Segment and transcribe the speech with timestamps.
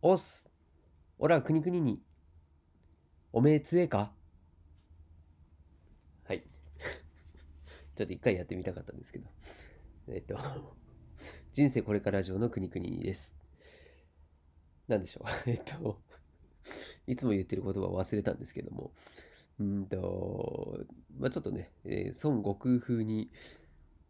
[0.00, 0.48] おっす。
[1.18, 2.00] おら、くにくにに。
[3.32, 4.12] おめえつえか？
[6.24, 6.42] はい。
[7.96, 9.28] ちょっと一回やってみたかったんですけど。
[10.08, 10.38] えっと、
[11.52, 13.34] 人生これから上のくにくにです。
[14.86, 15.24] なんでしょう？
[15.50, 16.00] えっと、
[17.08, 18.92] いつも言ってる言葉を忘れたんですけども、
[19.58, 20.86] うんと、
[21.18, 23.32] まあ、ちょっとね、えー、孫悟空風に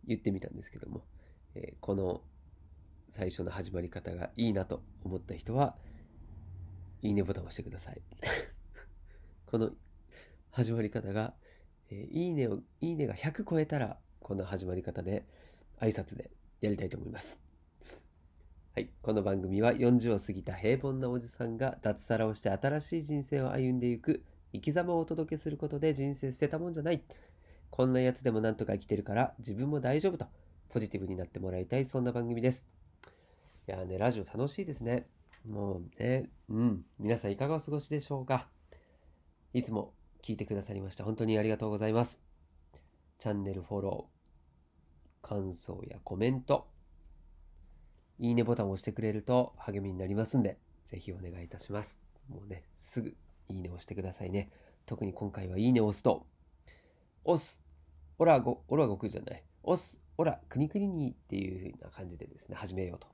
[0.05, 1.07] 言ってみたんですけども、
[1.55, 2.23] えー、この
[3.09, 5.77] 最初の始まり方がいいなと思った人は、
[7.02, 8.00] いいねボタンを押してください。
[9.46, 9.70] この
[10.50, 11.34] 始まり方が、
[11.91, 15.24] えー、いいねを、いいねが100超えたら、この始まり方で
[15.80, 17.41] 挨拶でやりたいと思います。
[18.74, 18.91] はい。
[19.00, 24.22] この番組は40を過ぎた平凡なおじさんが脱サラをして新しい人生を歩んでいく
[24.52, 27.02] 生き様をお届けすることで人生捨てたもんじゃない。
[27.70, 30.27] こんなやつでもなんとか生きてるから自分も大丈夫と
[30.69, 32.66] ポジティブになってもらいたいそんな番組です。
[33.68, 35.06] いやね、ラジオ楽しいですね。
[35.46, 36.86] もうね、うん。
[36.98, 38.48] 皆さんいかがお過ごしでしょうか？
[39.52, 39.92] いつも
[40.25, 42.19] 聞いてくださりました本当にありがとうございます。
[43.19, 46.66] チャンネルフォロー、感想やコメント、
[48.19, 52.00] いいねボタンを押してくれると励みになりますんで、ぜひお願いいたします。
[52.30, 53.14] もうね、すぐ
[53.50, 54.48] いいねを押してくださいね。
[54.86, 56.27] 特に今回はいいねを押すと、
[57.22, 57.62] 押す、
[58.19, 63.08] オラご、オラごくじゃない、押す、オラ、くにくににっていう風な感じでですね、始めようと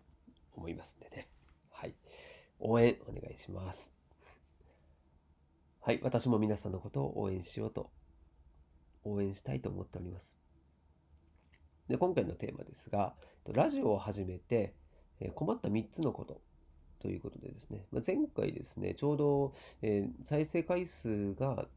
[0.57, 1.29] 思いますんでね。
[1.71, 1.95] はい。
[2.59, 3.93] 応援お願いします。
[5.81, 6.01] はい。
[6.03, 7.91] 私も皆さんのことを応援しようと、
[9.05, 10.39] 応援したいと思っております。
[11.89, 13.15] で、今回のテーマですが、
[13.53, 14.75] ラジオを始めて
[15.35, 16.41] 困った3つのこと
[17.01, 21.69] ということでですね、まあ、前回ですね、ちょうど、えー、再生回数が、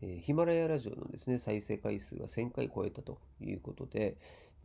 [0.00, 4.16] ヒマラヤラジオのですね、再生回数が1000回超えたということで、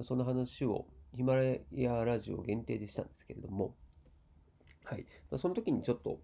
[0.01, 3.75] その話をヒマラヤラジオ限定でしたんですけれども、
[4.85, 5.05] はい。
[5.37, 6.19] その時にちょっと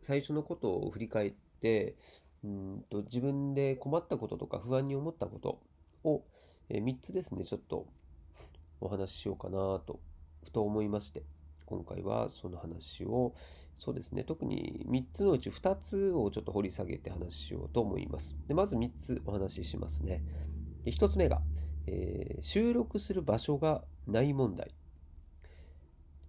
[0.00, 1.96] 最初のことを振り返って、
[2.42, 5.60] うんと自分で困ったこととか不安に思ったこと
[6.04, 6.24] を、
[6.70, 7.86] え、3つですね、ちょっと
[8.80, 10.00] お話ししようかなと、
[10.44, 11.24] ふと思いまして、
[11.66, 13.34] 今回はその話を、
[13.80, 18.36] そうですね、特に3つのうち2つをちょっと掘り下げて話しようと思います。
[18.46, 20.22] でまず3つお話ししますね。
[20.84, 21.40] で1つ目が、
[21.86, 24.74] えー、収録する場所がない問題。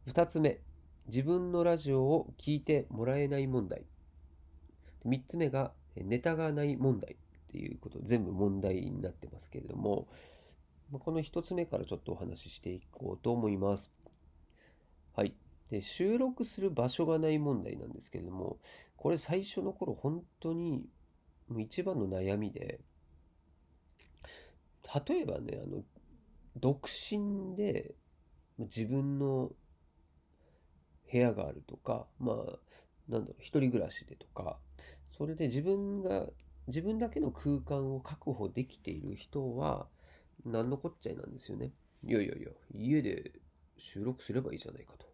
[0.07, 0.59] 2つ目、
[1.07, 3.83] 自分のラジオを聞いてもらえない問題。
[5.05, 10.07] 3つ目が、ネタがない問題っていうこと、全部問題になってますけれども、
[10.99, 13.91] この1つ目からちょっとお話ししていこうと思います。
[15.13, 15.35] はい。
[15.71, 18.59] で、収録する場所がない問題なんですけれども、
[18.97, 20.85] これ最初の頃本当に
[21.47, 22.81] もう一番の悩みで、
[25.07, 25.83] 例えばね、あの、
[26.57, 27.95] 独身で
[28.59, 29.53] 自分の
[31.09, 32.35] 部屋があるとか、まあ、
[33.07, 34.57] なんだろう、一人暮らしでとか、
[35.17, 36.27] それで自分が、
[36.67, 39.87] 自分だけの空間を確保できている人は、
[40.45, 41.71] 何のこっちゃいなんですよね。
[42.03, 43.31] いやいやいや、家で
[43.77, 45.10] 収録すればいいじゃないかと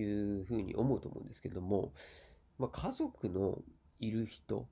[0.00, 1.92] いうふうに思うと思うんですけども、
[2.58, 3.62] まあ、家族の
[4.00, 4.68] いる人、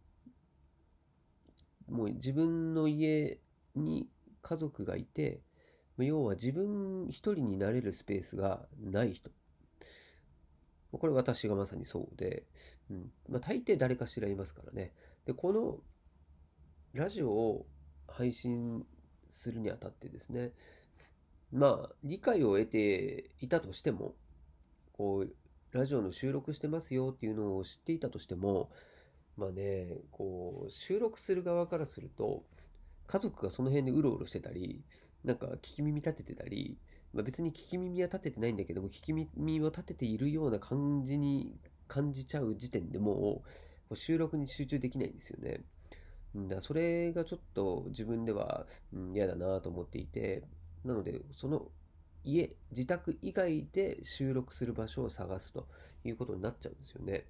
[1.88, 3.40] もう自分の家
[3.74, 4.08] に
[4.42, 5.40] 家族がいて、
[5.98, 9.30] 要は自分一人になれるスペースがない人。
[10.92, 12.44] これ私がまさにそうで、
[12.90, 14.92] うんまあ、大抵誰かしらいますからね。
[15.24, 15.78] で、この
[16.92, 17.66] ラジオを
[18.08, 18.86] 配信
[19.30, 20.52] するにあたってですね、
[21.52, 24.14] まあ、理解を得ていたとしても、
[24.96, 25.32] こう、
[25.76, 28.70] ラジオの収録してますよっていうのを知っていたとしても、
[29.36, 32.44] まあね、こう、収録する側からすると、
[33.06, 34.82] 家族がその辺でうろうろしてたり、
[35.24, 36.78] なんか聞き耳立ててたり、
[37.12, 41.58] まあ、別に聞き耳は立ててないんだけども、聞き耳を立てているような感じに
[41.88, 43.42] 感じちゃう時点でも
[43.90, 45.64] う、収録に集中できないんですよね。
[46.48, 50.44] だそれがちょっと自分では、うん、嫌だなと思っていて、
[50.84, 51.68] なので、その
[52.26, 55.68] 家、自宅以外で収録する場所を探すと
[56.04, 57.24] いうことになっちゃうんですよね。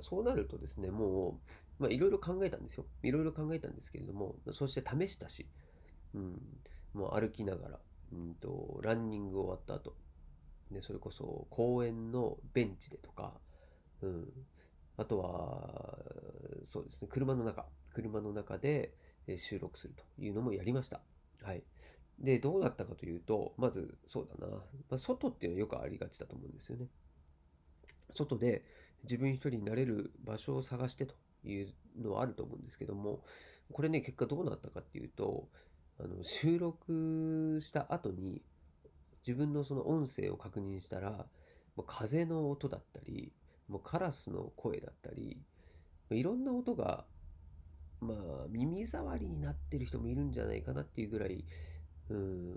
[0.00, 1.40] そうなるとですね、も
[1.78, 2.86] う、まあいろいろ考えたんですよ。
[3.02, 5.48] いろいろ考えたんですけれども、そして試したし、
[6.14, 6.40] うん、
[6.92, 7.80] もう歩きながら、
[8.12, 9.96] うんと、ランニング終わった後、
[10.70, 13.40] ね、それこそ公園のベンチでとか、
[14.02, 14.28] うん、
[14.98, 15.98] あとは、
[16.64, 18.94] そうですね、車の中、車の中で
[19.36, 21.00] 収録するというのもやりました。
[21.42, 21.62] はい。
[22.20, 26.86] で、どうなったかというと、まず、そうだな、まあ、外っていうのはよくありがちだと思うんですよね。
[28.14, 28.64] 外で
[29.04, 33.22] 自分一人になれる場所を探してというのはあると思うんですけども、
[33.72, 35.48] これね、結果どうなったかっていうと、
[36.00, 38.40] あの収録した後に
[39.26, 41.26] 自分のその音声を確認したら、
[41.86, 43.32] 風の音だったり、
[43.68, 45.38] もうカラスの声だったり、
[46.10, 47.04] いろんな音が、
[48.00, 51.44] まあ、耳障りになってる人もいるんじゃないかなっていうぐらい、
[52.10, 52.50] うん、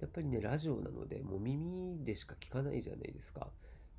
[0.00, 3.48] やっぱりね、ラジオなので、もう耳でしか聞かないじゃないですか。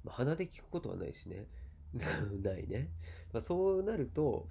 [0.03, 1.45] まあ、鼻で聞くことはないしね。
[2.43, 2.89] ないね。
[3.33, 4.47] まあ、そうなると、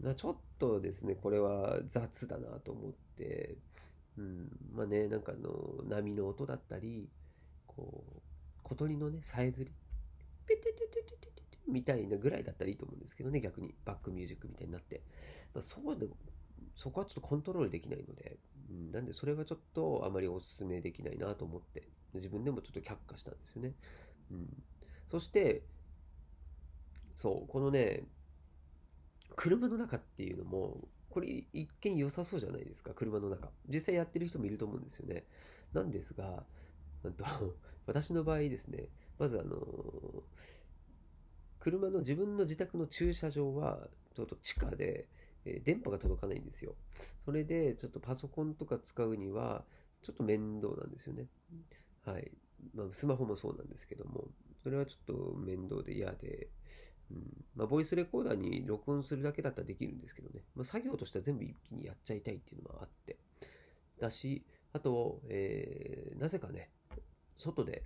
[0.00, 3.56] まあ、ちょっとですね、これは雑だなと思って、
[4.16, 7.08] うん、まあね、なんかあの、波の音だったり、
[7.66, 8.20] こう、
[8.62, 9.72] 小鳥のね、さえずり、
[10.46, 15.02] ペテテテテテテみたいなぐらいだったらいいと思うんですけどね、逆に、バックミュージックみたいになって。
[15.52, 16.16] まあ、そうでも、
[16.74, 18.38] そこはちょっとコントロールできないので、
[18.92, 23.74] なんでそれはちょっとあまりお勧めできないなと思って、自分でもちょっと却下したんですよね。
[24.30, 24.62] うん、
[25.10, 25.64] そして、
[27.14, 28.04] そう、このね、
[29.34, 33.50] 車の中っていうのも、これ一見良さそうじゃないですか、車の中。
[33.68, 35.24] 実際やってる人もいると思うんですよね。
[35.72, 36.44] なんですが、
[37.02, 37.24] なんと
[37.86, 38.88] 私の場合ですね、
[39.18, 40.24] まずあの、
[41.58, 45.08] 車の自分の自宅の駐車場は、ちょっと地下で、
[45.46, 46.74] え、電波が届かないんですよ。
[47.24, 49.64] それで、ちょっとパソコンとか使うには、
[50.02, 51.26] ちょっと面倒なんですよね。
[52.04, 52.30] はい。
[52.74, 54.28] まあ、スマホもそうなんですけども、
[54.62, 56.48] それはちょっと面倒で嫌で、
[57.10, 63.16] うんまあ、ボイスレコーダーに録音するだけだったらできるんですけどね、まあ、作業としては全部一気にやっちゃいたいっていうのもあって、
[64.00, 66.70] だし、あと、えー、なぜかね、
[67.36, 67.84] 外で、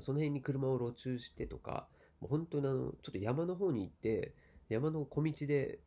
[0.00, 1.88] その辺に車を路駐してとか、
[2.20, 4.34] もう本当にあの、ちょっと山の方に行って、
[4.68, 5.80] 山の小道で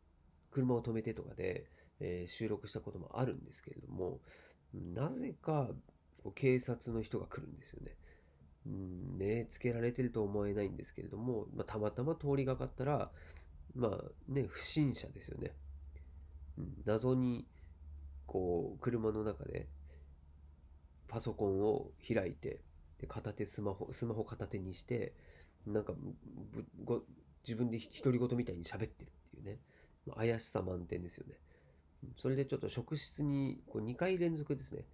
[0.51, 1.65] 車を止めてとかで、
[1.99, 4.19] えー、収録したこともあるんですけれども、
[4.73, 5.69] なぜか
[6.35, 7.95] 警察の人が来るんですよね。
[8.67, 13.11] うん、目つけられてると思えないんですけれども、まあ、たまたま通りがかったら、
[13.75, 15.53] まあね、不審者ですよね。
[16.85, 17.47] 謎に、
[18.27, 19.67] こう、車の中で、
[21.07, 22.61] パソコンを開いて、
[22.99, 25.13] で片手スマホ、スマホ片手にして、
[25.65, 25.93] なんか、
[27.43, 29.59] 自分で独り言みたいに喋ってるっていうね、
[30.15, 31.35] 怪しさ満点ですよね。
[32.17, 34.85] それでちょっと職質にこう2回連続ですね、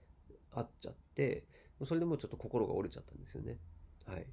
[0.54, 1.46] 会っちゃって、
[1.86, 3.58] それでもうちょっと心が折れちゃったんですよね。
[4.06, 4.26] はい。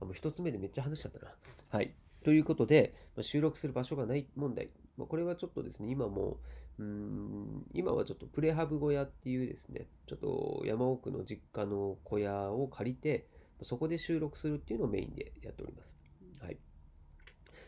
[0.00, 1.32] もう一つ目でめっちゃ話しちゃったな。
[1.70, 1.94] はい。
[2.24, 4.68] ということで、ま、収録する場所がない問題。
[4.96, 6.38] まあ、これはちょっとですね、今も、
[6.78, 13.28] うん、今はちょっとプレハブ小屋っていうですね、ちょっと山奥の実家の小屋を借りて、
[13.62, 15.98] そこで収録するっていうのをメインでやっております。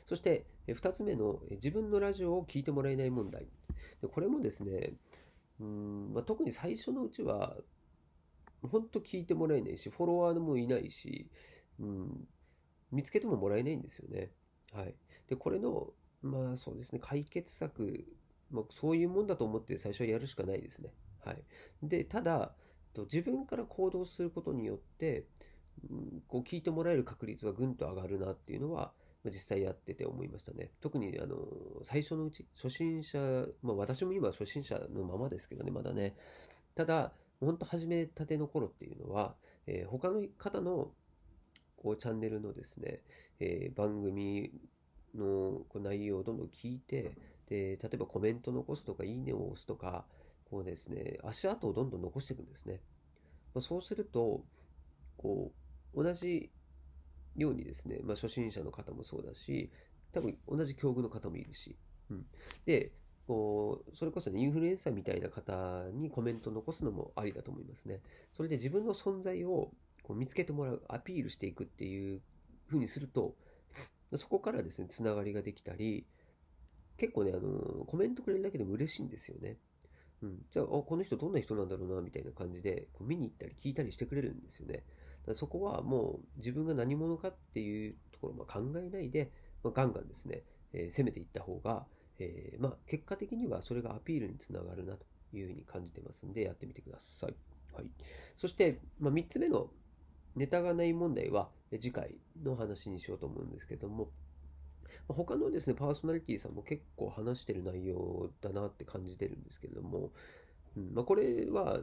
[0.07, 3.47] そして、二つ目の自分のラジオを聞いてもらえない問題。
[4.11, 4.95] これもですね、
[5.61, 7.57] うんまあ、特に最初のうちは
[8.63, 11.29] 本当聞いてもらえないし、フォロワーもいないし、
[11.81, 12.29] うん、
[12.91, 14.31] 見つけてももらえないんですよね。
[14.73, 14.95] はい。
[15.29, 15.93] で、これの、
[16.23, 18.07] まあそうですね、解決策、
[18.51, 20.93] まあ、そういうもんだと思って最初はやるしかないですね。
[21.25, 21.43] はい。
[21.83, 22.55] で、ただ、
[22.97, 25.27] 自分から行動することによって、
[25.91, 28.93] うん、こう聞いてもらえる確率はぐんと上がるなっていうのは、
[29.31, 30.71] 実際やってて思いましたね。
[30.81, 31.37] 特にあの
[31.83, 33.19] 最初のうち、初心者、
[33.63, 36.17] まあ私も今初心者のままですけどね、まだね。
[36.75, 39.37] ただ、本当始めたての頃っていうのは、
[39.67, 40.93] えー、他の方の
[41.77, 43.03] こうチャンネルのですね、
[43.41, 44.53] えー、番組
[45.15, 47.17] のこう内容をどんどん聞いて
[47.49, 50.05] で、例えばコメント残すとか、いいねを押すとか、
[50.51, 52.81] こうですね、足跡をどんどん残していくんですね。
[53.55, 54.45] まあ、そうすると、
[55.17, 55.53] こ
[55.95, 56.51] う、同じ
[57.37, 59.71] ようにですね、まあ、初心者の方もそうだし、
[60.13, 61.77] 多分同じ境遇の方もいるし、
[62.11, 62.27] うん。
[62.65, 62.93] で、
[63.27, 68.01] こう、それこそね、インフルエンサーみたいな方にコメント残すのもありだと思いますね。
[68.37, 72.23] それで自分の存在をこう見つけてもらう、アピールしていくっていう
[72.69, 73.37] 風にすると、
[74.15, 76.07] そこからですね、つながりができたり、
[76.97, 79.57] 結構ね、あの、コメントくれるだけでも嬉しいんですよね。
[80.23, 80.47] うん。
[80.51, 84.85] じゃあ、この人どんな人なんだろうな、みたいな感じで、こう見に行ったり聞いたりしてくれるんですよね。
[85.35, 89.31] そこはもう自分が何者かっていうところを考えないで、
[89.63, 90.43] まあ、ガンガンですね、
[90.73, 91.85] えー、攻めていった方が、
[92.19, 97.35] えー、まあ、結果的にはそれがアピールにつながるなというふうに感じてますんで、やってみてください。
[97.75, 97.91] はい。
[98.37, 99.71] そして、まあ、3つ目の
[100.35, 104.11] ネタがない問題は、次回の話にしようと思うんですけども、
[105.09, 110.11] 他のですね、パーソナリティさんも結構話してる内容だなって感じてるんですけども、
[110.77, 111.81] うんまあ、これは、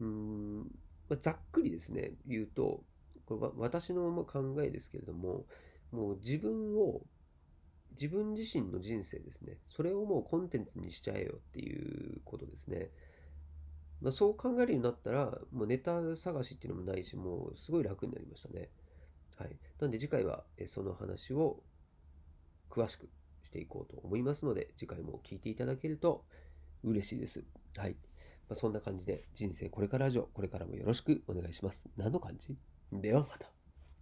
[0.00, 0.66] うん
[1.08, 2.84] まあ、ざっくりですね、言うと、
[3.26, 5.46] これは私の考えですけれども、
[5.90, 7.02] もう自分を
[7.92, 9.58] 自分自身の人生ですね。
[9.66, 12.90] それをもうコンテンツにしちゃえよっていうことですね。
[14.00, 18.70] まあ、そう考えるようになったら、もうネタ探しっていうのもないし、もうすごい楽になりましたね。
[19.36, 19.56] はい。
[19.78, 21.62] なんで次回はその話を
[22.68, 23.08] 詳しく
[23.42, 26.24] していこうと思いますので、次回も聞いていただけると
[26.82, 27.44] 嬉しいです。
[27.76, 27.96] はい。
[28.48, 31.88] まあ、そんな感じで人生これからラジオ、これからもよろしくお願いします。
[31.96, 32.56] 何の感じ？
[32.92, 33.61] ではまた。